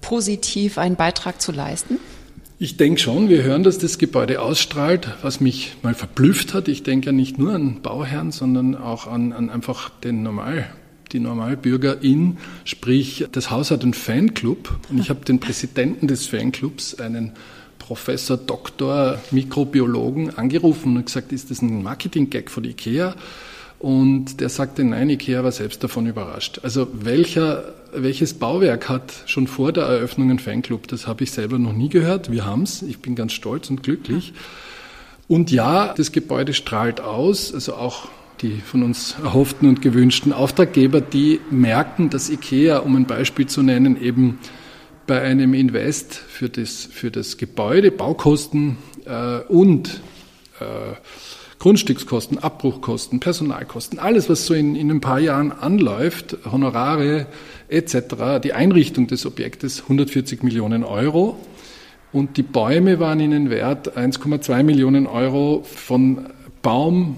positiv 0.01 0.77
einen 0.77 0.95
Beitrag 0.95 1.41
zu 1.41 1.51
leisten? 1.51 1.99
Ich 2.57 2.77
denke 2.77 3.01
schon, 3.01 3.27
wir 3.27 3.43
hören, 3.43 3.63
dass 3.63 3.79
das 3.79 3.97
Gebäude 3.97 4.41
ausstrahlt, 4.41 5.09
was 5.21 5.41
mich 5.41 5.75
mal 5.83 5.93
verblüfft 5.93 6.53
hat. 6.53 6.67
Ich 6.67 6.83
denke 6.83 7.07
ja 7.07 7.11
nicht 7.11 7.37
nur 7.37 7.53
an 7.53 7.81
Bauherren, 7.81 8.31
sondern 8.31 8.75
auch 8.75 9.07
an, 9.07 9.33
an 9.33 9.49
einfach 9.49 9.89
den 9.89 10.23
Normal, 10.23 10.69
die 11.11 11.19
Normalbürgerin, 11.19 12.37
sprich 12.63 13.25
das 13.31 13.51
Haus 13.51 13.71
hat 13.71 13.83
einen 13.83 13.93
Fanclub 13.93 14.79
und 14.89 14.99
ich 14.99 15.09
habe 15.09 15.25
den 15.25 15.39
Präsidenten 15.39 16.07
des 16.07 16.27
Fanclubs, 16.27 16.95
einen 16.95 17.33
Professor, 17.77 18.37
Doktor, 18.37 19.19
Mikrobiologen 19.31 20.37
angerufen 20.37 20.95
und 20.95 21.05
gesagt, 21.05 21.31
ist 21.31 21.51
das 21.51 21.61
ein 21.61 21.83
Marketing-Gag 21.83 22.49
von 22.49 22.63
IKEA? 22.63 23.15
Und 23.85 24.41
der 24.41 24.49
sagte, 24.49 24.83
nein, 24.83 25.11
Ikea 25.11 25.43
war 25.43 25.51
selbst 25.51 25.83
davon 25.83 26.07
überrascht. 26.07 26.61
Also 26.63 26.87
welcher, 26.91 27.75
welches 27.93 28.33
Bauwerk 28.33 28.89
hat 28.89 29.13
schon 29.27 29.45
vor 29.45 29.73
der 29.73 29.83
Eröffnung 29.83 30.31
einen 30.31 30.39
Fanclub? 30.39 30.87
Das 30.87 31.05
habe 31.05 31.23
ich 31.23 31.29
selber 31.29 31.59
noch 31.59 31.71
nie 31.71 31.89
gehört. 31.89 32.31
Wir 32.31 32.47
haben 32.47 32.63
es. 32.63 32.81
Ich 32.81 32.97
bin 32.97 33.13
ganz 33.13 33.33
stolz 33.33 33.69
und 33.69 33.83
glücklich. 33.83 34.33
Und 35.27 35.51
ja, 35.51 35.93
das 35.93 36.11
Gebäude 36.11 36.55
strahlt 36.55 36.99
aus, 36.99 37.53
also 37.53 37.75
auch 37.75 38.07
die 38.41 38.59
von 38.59 38.81
uns 38.81 39.17
erhofften 39.23 39.69
und 39.69 39.83
gewünschten 39.83 40.33
Auftraggeber, 40.33 40.99
die 40.99 41.39
merken, 41.51 42.09
dass 42.09 42.31
IKEA, 42.31 42.79
um 42.79 42.95
ein 42.95 43.05
Beispiel 43.05 43.45
zu 43.45 43.61
nennen, 43.61 44.01
eben 44.01 44.39
bei 45.05 45.21
einem 45.21 45.53
Invest 45.53 46.15
für 46.15 46.49
das, 46.49 46.89
für 46.91 47.11
das 47.11 47.37
Gebäude, 47.37 47.91
Baukosten 47.91 48.77
äh, 49.05 49.41
und 49.41 50.01
äh, 50.59 50.95
Grundstückskosten, 51.59 52.37
Abbruchkosten, 52.37 53.19
Personalkosten, 53.19 53.97
alles, 53.97 54.29
was 54.29 54.45
so 54.45 54.53
in, 54.53 54.75
in 54.75 54.91
ein 54.91 55.01
paar 55.01 55.19
Jahren 55.19 55.51
anläuft, 55.51 56.37
Honorare 56.51 57.27
etc., 57.69 58.41
die 58.43 58.53
Einrichtung 58.53 59.07
des 59.07 59.25
Objektes 59.25 59.83
140 59.83 60.43
Millionen 60.43 60.83
Euro. 60.83 61.37
Und 62.11 62.37
die 62.37 62.43
Bäume 62.43 62.99
waren 62.99 63.19
ihnen 63.19 63.49
wert 63.49 63.97
1,2 63.97 64.63
Millionen 64.63 65.07
Euro 65.07 65.63
von 65.65 66.27
Baum, 66.61 67.17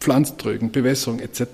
Pflanztrögen, 0.00 0.70
Bewässerung 0.72 1.20
etc. 1.20 1.44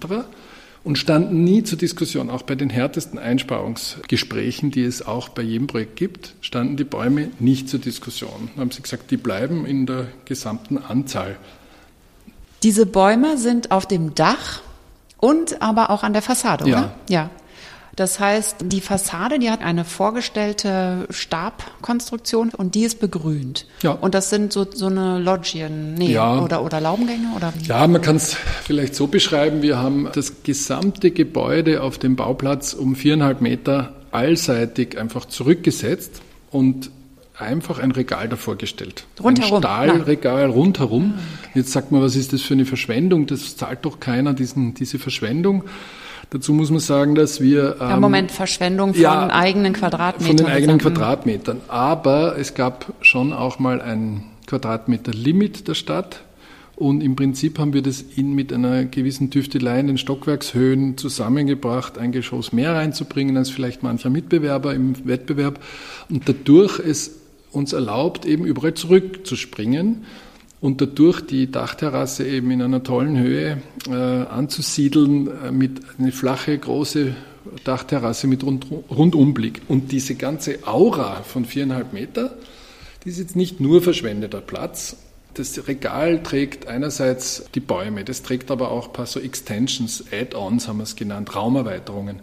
und 0.85 0.97
standen 0.97 1.45
nie 1.45 1.63
zur 1.63 1.79
Diskussion. 1.79 2.31
Auch 2.31 2.43
bei 2.43 2.55
den 2.55 2.71
härtesten 2.71 3.19
Einsparungsgesprächen, 3.19 4.71
die 4.71 4.85
es 4.85 5.07
auch 5.07 5.29
bei 5.29 5.43
jedem 5.43 5.67
Projekt 5.67 5.97
gibt, 5.97 6.35
standen 6.41 6.77
die 6.77 6.85
Bäume 6.85 7.31
nicht 7.39 7.69
zur 7.69 7.81
Diskussion. 7.81 8.51
Da 8.55 8.61
haben 8.61 8.71
sie 8.71 8.83
gesagt, 8.83 9.11
die 9.11 9.17
bleiben 9.17 9.67
in 9.67 9.87
der 9.87 10.07
gesamten 10.25 10.79
Anzahl 10.79 11.37
diese 12.63 12.87
Bäume 12.87 13.39
sind 13.39 13.71
auf 13.71 13.87
dem 13.87 14.15
Dach 14.15 14.61
und 15.19 15.63
aber 15.63 15.91
auch 15.91 16.03
an 16.03 16.13
der 16.13 16.23
Fassade, 16.23 16.65
oder? 16.65 16.93
Ja. 17.09 17.23
ja. 17.23 17.31
Das 17.99 18.21
heißt, 18.21 18.59
die 18.61 18.81
Fassade, 18.81 19.41
die 19.41 19.51
hat 19.51 19.61
eine 19.61 19.85
vorgestellte 19.85 21.09
Stabkonstruktion 21.11 22.51
und 22.51 22.77
die 22.77 22.85
ist 22.85 23.01
begrünt. 23.01 23.67
Ja. 23.83 23.91
Und 23.91 24.15
das 24.15 24.31
sind 24.31 24.53
so, 24.53 24.65
so 24.73 24.87
eine 24.87 25.19
Loggien, 25.19 25.95
nee, 25.95 26.13
ja. 26.13 26.39
oder, 26.41 26.63
oder 26.65 26.81
Laubengänge 26.81 27.33
oder 27.35 27.53
wie? 27.57 27.65
Ja, 27.67 27.85
man 27.89 28.01
kann 28.01 28.15
es 28.15 28.37
vielleicht 28.63 28.95
so 28.95 29.09
beschreiben. 29.09 29.63
Wir 29.63 29.79
haben 29.79 30.09
das 30.15 30.45
gesamte 30.45 31.11
Gebäude 31.11 31.83
auf 31.83 31.99
dem 31.99 32.15
Bauplatz 32.15 32.73
um 32.73 32.95
viereinhalb 32.95 33.41
Meter 33.41 33.97
allseitig 34.13 34.97
einfach 34.97 35.25
zurückgesetzt 35.25 36.23
und 36.53 36.93
einfach 37.39 37.79
ein 37.79 37.93
Regal 37.93 38.29
davor 38.29 38.57
gestellt. 38.57 39.05
Rundherum. 39.23 39.57
Ein 39.57 39.63
Stahlregal 39.63 40.43
Nein. 40.43 40.51
rundherum. 40.51 41.15
Ah, 41.17 41.49
Jetzt 41.55 41.73
sagt 41.73 41.93
man, 41.93 42.03
was 42.03 42.17
ist 42.17 42.33
das 42.33 42.43
für 42.43 42.55
eine 42.55 42.65
Verschwendung? 42.65 43.27
Das 43.27 43.57
zahlt 43.57 43.85
doch 43.85 44.01
keiner, 44.01 44.35
diesen, 44.35 44.75
diese 44.75 44.99
Verschwendung. 44.99 45.65
Dazu 46.31 46.53
muss 46.53 46.71
man 46.71 46.81
sagen, 46.81 47.15
dass 47.15 47.41
wir. 47.41 47.77
Ähm, 47.81 47.89
ja, 47.89 48.01
Moment, 48.01 48.31
Verschwendung 48.31 48.93
von 48.93 49.03
ja, 49.03 49.29
eigenen 49.29 49.73
Quadratmetern. 49.73 50.27
Von 50.27 50.37
den 50.37 50.47
eigenen 50.47 50.79
Quadratmetern. 50.79 51.61
Aber 51.69 52.37
es 52.39 52.55
gab 52.55 52.93
schon 53.01 53.33
auch 53.33 53.59
mal 53.59 53.81
ein 53.81 54.25
Quadratmeter-Limit 54.47 55.69
der 55.69 55.75
Stadt. 55.75 56.21
Und 56.77 57.03
im 57.03 57.17
Prinzip 57.17 57.59
haben 57.59 57.73
wir 57.73 57.83
das 57.83 58.03
in, 58.03 58.35
mit 58.35 58.53
einer 58.53 58.85
gewissen 58.85 59.31
Tüftelei 59.31 59.81
in 59.81 59.89
den 59.89 59.99
Stockwerkshöhen 59.99 60.97
zusammengebracht, 60.97 61.99
ein 61.99 62.13
Geschoss 62.13 62.53
mehr 62.53 62.75
reinzubringen 62.75 63.37
als 63.37 63.51
vielleicht 63.51 63.83
mancher 63.83 64.11
Mitbewerber 64.11 64.75
im 64.75 64.95
Wettbewerb. 65.05 65.59
Und 66.09 66.29
dadurch 66.29 66.79
es 66.79 67.19
uns 67.53 67.73
erlaubt, 67.73 68.27
eben 68.27 68.45
überall 68.45 68.75
zurückzuspringen 68.75 70.05
und 70.61 70.81
dadurch 70.81 71.21
die 71.21 71.51
Dachterrasse 71.51 72.27
eben 72.27 72.51
in 72.51 72.63
einer 72.63 72.83
tollen 72.83 73.19
Höhe 73.19 73.63
äh, 73.89 73.93
anzusiedeln 73.93 75.29
äh, 75.45 75.53
mit 75.53 75.81
einer 75.99 76.13
flache, 76.13 76.57
große 76.59 77.15
Dachterrasse 77.65 78.27
mit 78.27 78.45
Rund 78.45 78.67
Rundumblick. 78.91 79.63
Und 79.69 79.93
diese 79.93 80.15
ganze 80.17 80.67
Aura 80.67 81.23
von 81.23 81.45
viereinhalb 81.45 81.93
Meter, 81.93 82.37
die 83.05 83.11
ist 83.11 83.19
jetzt 83.19 83.37
nicht 83.37 83.61
nur 83.61 83.81
verschwendeter 83.83 84.41
Platz. 84.41 84.97
Das 85.35 85.69
Regal 85.69 86.23
trägt 86.23 86.67
einerseits 86.67 87.45
die 87.55 87.61
Bäume, 87.61 88.05
das 88.05 88.23
trägt 88.23 88.51
aber 88.51 88.71
auch 88.71 88.89
ein 88.89 88.93
paar 88.93 89.07
so 89.07 89.21
Extensions, 89.21 90.05
Add-ons 90.13 90.67
haben 90.67 90.79
wir 90.79 90.83
es 90.83 90.97
genannt, 90.97 91.35
Raumerweiterungen. 91.37 92.21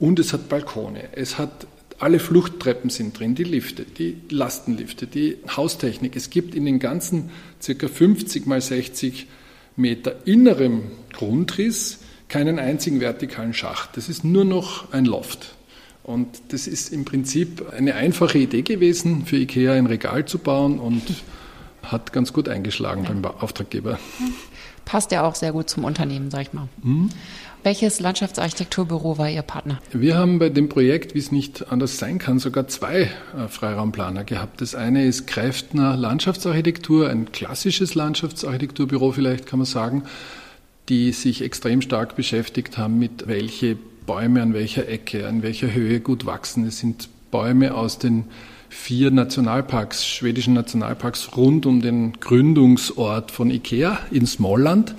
Und 0.00 0.18
es 0.18 0.32
hat 0.32 0.48
Balkone. 0.48 1.04
Es 1.12 1.38
hat 1.38 1.66
alle 2.00 2.18
Fluchttreppen 2.18 2.90
sind 2.90 3.18
drin, 3.18 3.34
die 3.34 3.44
Lifte, 3.44 3.84
die 3.84 4.16
Lastenlifte, 4.30 5.06
die 5.06 5.36
Haustechnik. 5.54 6.16
Es 6.16 6.30
gibt 6.30 6.54
in 6.54 6.64
den 6.64 6.78
ganzen 6.78 7.30
circa 7.62 7.88
50 7.88 8.46
mal 8.46 8.60
60 8.60 9.26
Meter 9.76 10.16
innerem 10.24 10.82
Grundriss 11.12 12.00
keinen 12.28 12.58
einzigen 12.58 13.00
vertikalen 13.00 13.54
Schacht. 13.54 13.96
Das 13.96 14.08
ist 14.08 14.24
nur 14.24 14.44
noch 14.44 14.92
ein 14.92 15.04
Loft. 15.04 15.54
Und 16.02 16.28
das 16.48 16.66
ist 16.66 16.92
im 16.92 17.04
Prinzip 17.04 17.70
eine 17.70 17.94
einfache 17.94 18.38
Idee 18.38 18.62
gewesen, 18.62 19.26
für 19.26 19.36
IKEA 19.36 19.74
ein 19.74 19.86
Regal 19.86 20.24
zu 20.24 20.38
bauen 20.38 20.78
und 20.78 21.02
hat 21.82 22.12
ganz 22.12 22.32
gut 22.32 22.48
eingeschlagen 22.48 23.04
beim 23.04 23.24
Auftraggeber. 23.24 23.98
Passt 24.90 25.12
ja 25.12 25.22
auch 25.22 25.36
sehr 25.36 25.52
gut 25.52 25.70
zum 25.70 25.84
Unternehmen, 25.84 26.32
sag 26.32 26.42
ich 26.42 26.52
mal. 26.52 26.66
Mhm. 26.82 27.10
Welches 27.62 28.00
Landschaftsarchitekturbüro 28.00 29.18
war 29.18 29.30
Ihr 29.30 29.42
Partner? 29.42 29.78
Wir 29.92 30.18
haben 30.18 30.40
bei 30.40 30.48
dem 30.48 30.68
Projekt, 30.68 31.14
wie 31.14 31.20
es 31.20 31.30
nicht 31.30 31.70
anders 31.70 31.98
sein 31.98 32.18
kann, 32.18 32.40
sogar 32.40 32.66
zwei 32.66 33.02
äh, 33.02 33.46
Freiraumplaner 33.46 34.24
gehabt. 34.24 34.60
Das 34.60 34.74
eine 34.74 35.04
ist 35.06 35.28
Kräftner 35.28 35.96
Landschaftsarchitektur, 35.96 37.08
ein 37.08 37.30
klassisches 37.30 37.94
Landschaftsarchitekturbüro 37.94 39.12
vielleicht 39.12 39.46
kann 39.46 39.60
man 39.60 39.66
sagen, 39.66 40.02
die 40.88 41.12
sich 41.12 41.42
extrem 41.42 41.82
stark 41.82 42.16
beschäftigt 42.16 42.76
haben 42.76 42.98
mit 42.98 43.28
welche 43.28 43.76
Bäume 44.06 44.42
an 44.42 44.54
welcher 44.54 44.88
Ecke, 44.88 45.28
an 45.28 45.44
welcher 45.44 45.72
Höhe 45.72 46.00
gut 46.00 46.26
wachsen. 46.26 46.66
Es 46.66 46.80
sind 46.80 47.08
Bäume 47.30 47.76
aus 47.76 48.00
den 48.00 48.24
vier 48.70 49.10
Nationalparks, 49.10 50.06
schwedischen 50.06 50.54
Nationalparks 50.54 51.36
rund 51.36 51.66
um 51.66 51.82
den 51.82 52.14
Gründungsort 52.20 53.30
von 53.30 53.50
Ikea 53.50 53.98
in 54.10 54.26
Smallland 54.26 54.94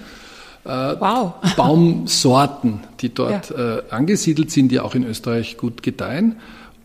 äh, 0.65 0.69
wow. 0.69 1.33
Baumsorten, 1.57 2.81
die 2.99 3.13
dort 3.13 3.49
ja. 3.49 3.77
äh, 3.77 3.83
angesiedelt 3.89 4.51
sind, 4.51 4.71
die 4.71 4.79
auch 4.79 4.93
in 4.93 5.03
Österreich 5.03 5.57
gut 5.57 5.81
gedeihen. 5.81 6.35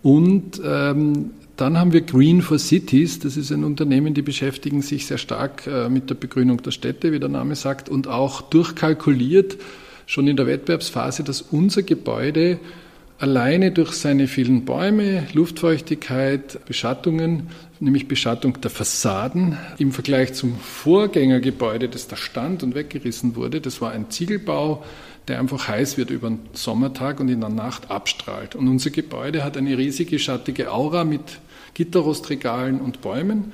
Und 0.03 0.61
ähm, 0.65 1.33
dann 1.57 1.79
haben 1.79 1.93
wir 1.93 2.03
Green 2.03 2.41
for 2.41 2.59
Cities, 2.59 3.19
das 3.19 3.37
ist 3.37 3.51
ein 3.51 3.65
Unternehmen, 3.65 4.15
die 4.15 4.23
beschäftigen 4.23 4.81
sich 4.81 5.07
sehr 5.07 5.19
stark 5.19 5.67
äh, 5.67 5.89
mit 5.89 6.09
der 6.09 6.15
Begrünung 6.15 6.63
der 6.63 6.71
Städte, 6.71 7.13
wie 7.13 7.19
der 7.19 7.29
Name 7.29 7.57
sagt, 7.57 7.89
und 7.89 8.07
auch 8.07 8.43
durchkalkuliert 8.43 9.57
schon 10.07 10.29
in 10.29 10.37
der 10.37 10.47
Wettbewerbsphase, 10.47 11.25
dass 11.25 11.43
unser 11.43 11.83
Gebäude 11.83 12.61
alleine 13.19 13.73
durch 13.73 13.93
seine 13.93 14.29
vielen 14.29 14.65
Bäume, 14.65 15.27
Luftfeuchtigkeit, 15.33 16.65
Beschattungen, 16.67 17.49
nämlich 17.81 18.09
Beschattung 18.09 18.61
der 18.61 18.71
Fassaden 18.71 19.57
im 19.79 19.93
Vergleich 19.93 20.35
zum 20.35 20.59
Vorgängergebäude, 20.59 21.89
das 21.89 22.09
da 22.09 22.17
stand 22.17 22.63
und 22.63 22.75
weggerissen 22.75 23.37
wurde. 23.37 23.61
Das 23.61 23.81
war 23.81 23.93
ein 23.93 24.11
Ziegelbau, 24.11 24.85
der 25.29 25.41
einfach 25.41 25.67
heiß 25.67 25.97
wird 25.97 26.11
über 26.11 26.29
den 26.29 26.41
Sommertag 26.53 27.21
und 27.21 27.29
in 27.29 27.41
der 27.41 27.49
Nacht 27.49 27.91
abstrahlt. 27.91 28.55
Und 28.55 28.69
unser 28.69 28.91
Gebäude 28.91 29.45
hat 29.45 29.57
eine 29.57 29.77
riesige 29.79 30.19
schattige 30.19 30.71
Aura 30.71 31.05
mit 31.05 31.41
Gitterrostregalen 31.75 32.81
und 32.81 33.01
Bäumen. 33.01 33.53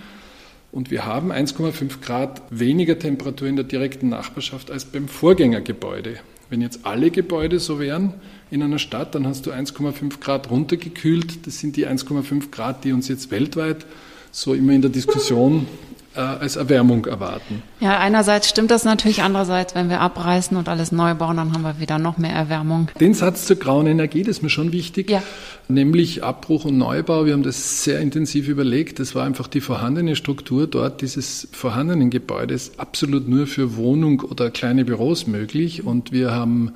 Und 0.72 0.90
wir 0.90 1.04
haben 1.04 1.32
1,5 1.32 2.00
Grad 2.00 2.42
weniger 2.50 2.98
Temperatur 2.98 3.46
in 3.46 3.56
der 3.56 3.64
direkten 3.64 4.08
Nachbarschaft 4.08 4.70
als 4.70 4.86
beim 4.86 5.06
Vorgängergebäude 5.06 6.18
Wenn 6.52 6.60
jetzt 6.60 6.80
alle 6.84 7.10
Gebäude 7.10 7.58
so 7.60 7.80
wären 7.80 8.12
in 8.50 8.62
einer 8.62 8.78
Stadt, 8.78 9.14
dann 9.14 9.26
hast 9.26 9.46
du 9.46 9.52
1,5 9.52 10.20
Grad 10.20 10.50
runtergekühlt. 10.50 11.46
Das 11.46 11.60
sind 11.60 11.76
die 11.76 11.88
1,5 11.88 12.50
Grad, 12.50 12.84
die 12.84 12.92
uns 12.92 13.08
jetzt 13.08 13.30
weltweit 13.30 13.86
so 14.32 14.54
immer 14.54 14.72
in 14.72 14.82
der 14.82 14.90
Diskussion 14.90 15.66
äh, 16.14 16.20
als 16.20 16.56
Erwärmung 16.56 17.06
erwarten. 17.06 17.62
Ja, 17.80 17.98
einerseits 17.98 18.48
stimmt 18.48 18.70
das 18.70 18.84
natürlich, 18.84 19.22
andererseits, 19.22 19.74
wenn 19.74 19.88
wir 19.88 20.00
abreißen 20.00 20.56
und 20.56 20.68
alles 20.68 20.92
neu 20.92 21.14
bauen, 21.14 21.36
dann 21.36 21.52
haben 21.52 21.62
wir 21.62 21.78
wieder 21.78 21.98
noch 21.98 22.18
mehr 22.18 22.32
Erwärmung. 22.32 22.88
Den 22.98 23.14
Satz 23.14 23.46
zur 23.46 23.56
grauen 23.56 23.86
Energie, 23.86 24.22
das 24.22 24.38
ist 24.38 24.42
mir 24.42 24.50
schon 24.50 24.72
wichtig, 24.72 25.10
ja. 25.10 25.22
nämlich 25.68 26.24
Abbruch 26.24 26.64
und 26.64 26.78
Neubau. 26.78 27.26
Wir 27.26 27.34
haben 27.34 27.42
das 27.42 27.84
sehr 27.84 28.00
intensiv 28.00 28.48
überlegt. 28.48 28.98
Das 28.98 29.14
war 29.14 29.24
einfach 29.24 29.48
die 29.48 29.60
vorhandene 29.60 30.16
Struktur 30.16 30.66
dort 30.66 31.02
dieses 31.02 31.48
vorhandenen 31.52 32.10
Gebäudes 32.10 32.72
absolut 32.78 33.28
nur 33.28 33.46
für 33.46 33.76
Wohnung 33.76 34.20
oder 34.20 34.50
kleine 34.50 34.84
Büros 34.84 35.26
möglich 35.26 35.84
und 35.84 36.12
wir 36.12 36.32
haben 36.32 36.72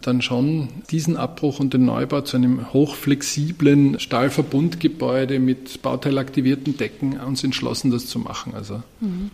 dann 0.00 0.22
schon 0.22 0.68
diesen 0.90 1.16
Abbruch 1.16 1.60
und 1.60 1.74
den 1.74 1.84
Neubau 1.84 2.20
zu 2.20 2.36
einem 2.36 2.72
hochflexiblen 2.72 3.98
Stahlverbundgebäude 3.98 5.38
mit 5.38 5.82
bauteilaktivierten 5.82 6.76
Decken 6.76 7.18
uns 7.18 7.42
entschlossen, 7.44 7.90
das 7.90 8.06
zu 8.06 8.18
machen. 8.18 8.54
Also. 8.54 8.82
Mhm. 9.00 9.30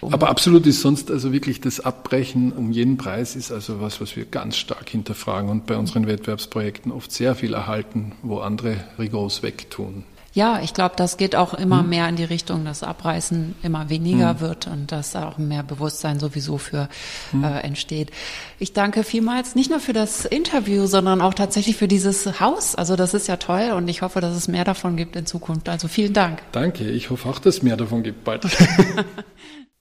Aber 0.00 0.28
absolut 0.28 0.66
ist 0.66 0.80
sonst 0.80 1.10
also 1.12 1.32
wirklich 1.32 1.60
das 1.60 1.78
Abbrechen 1.78 2.52
um 2.52 2.72
jeden 2.72 2.96
Preis 2.96 3.36
ist 3.36 3.52
also 3.52 3.80
was, 3.80 4.00
was 4.00 4.16
wir 4.16 4.24
ganz 4.24 4.56
stark 4.56 4.88
hinterfragen 4.88 5.48
und 5.48 5.66
bei 5.66 5.76
unseren 5.76 6.08
Wettbewerbsprojekten 6.08 6.90
oft 6.90 7.12
sehr 7.12 7.36
viel 7.36 7.54
erhalten, 7.54 8.12
wo 8.22 8.38
andere 8.38 8.76
rigoros 8.98 9.44
wegtun. 9.44 10.02
Ja, 10.34 10.60
ich 10.62 10.72
glaube, 10.72 10.94
das 10.96 11.18
geht 11.18 11.36
auch 11.36 11.52
immer 11.52 11.80
hm. 11.80 11.88
mehr 11.90 12.08
in 12.08 12.16
die 12.16 12.24
Richtung, 12.24 12.64
dass 12.64 12.82
Abreißen 12.82 13.54
immer 13.62 13.90
weniger 13.90 14.30
hm. 14.30 14.40
wird 14.40 14.66
und 14.66 14.90
dass 14.90 15.14
auch 15.14 15.36
mehr 15.36 15.62
Bewusstsein 15.62 16.18
sowieso 16.18 16.56
für 16.56 16.88
hm. 17.32 17.44
äh, 17.44 17.60
entsteht. 17.60 18.10
Ich 18.58 18.72
danke 18.72 19.04
vielmals 19.04 19.54
nicht 19.54 19.70
nur 19.70 19.80
für 19.80 19.92
das 19.92 20.24
Interview, 20.24 20.86
sondern 20.86 21.20
auch 21.20 21.34
tatsächlich 21.34 21.76
für 21.76 21.88
dieses 21.88 22.40
Haus. 22.40 22.74
Also 22.74 22.96
das 22.96 23.12
ist 23.12 23.28
ja 23.28 23.36
toll 23.36 23.72
und 23.76 23.88
ich 23.88 24.00
hoffe, 24.00 24.20
dass 24.20 24.34
es 24.34 24.48
mehr 24.48 24.64
davon 24.64 24.96
gibt 24.96 25.16
in 25.16 25.26
Zukunft. 25.26 25.68
Also 25.68 25.86
vielen 25.86 26.14
Dank. 26.14 26.40
Danke, 26.52 26.88
ich 26.88 27.10
hoffe 27.10 27.28
auch, 27.28 27.38
dass 27.38 27.56
es 27.56 27.62
mehr 27.62 27.76
davon 27.76 28.02
gibt 28.02 28.24
bald. 28.24 28.44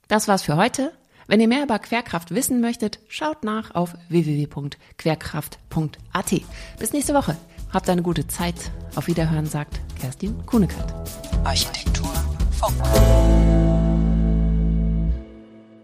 das 0.10 0.28
war's 0.28 0.42
für 0.42 0.58
heute. 0.58 0.92
Wenn 1.28 1.40
ihr 1.40 1.48
mehr 1.48 1.64
über 1.64 1.80
Querkraft 1.80 2.36
wissen 2.36 2.60
möchtet, 2.60 3.00
schaut 3.08 3.46
nach 3.46 3.74
auf 3.74 3.94
www.querkraft.at. 4.10 6.42
Bis 6.78 6.92
nächste 6.92 7.14
Woche. 7.14 7.38
Habt 7.74 7.90
eine 7.90 8.02
gute 8.02 8.28
Zeit. 8.28 8.56
Auf 8.96 9.08
Wiederhören 9.08 9.46
sagt 9.46 9.80
Kerstin 10.00 10.46
Kuhnekert. 10.46 10.94
Architektur 11.44 12.12
Funk. 12.60 12.76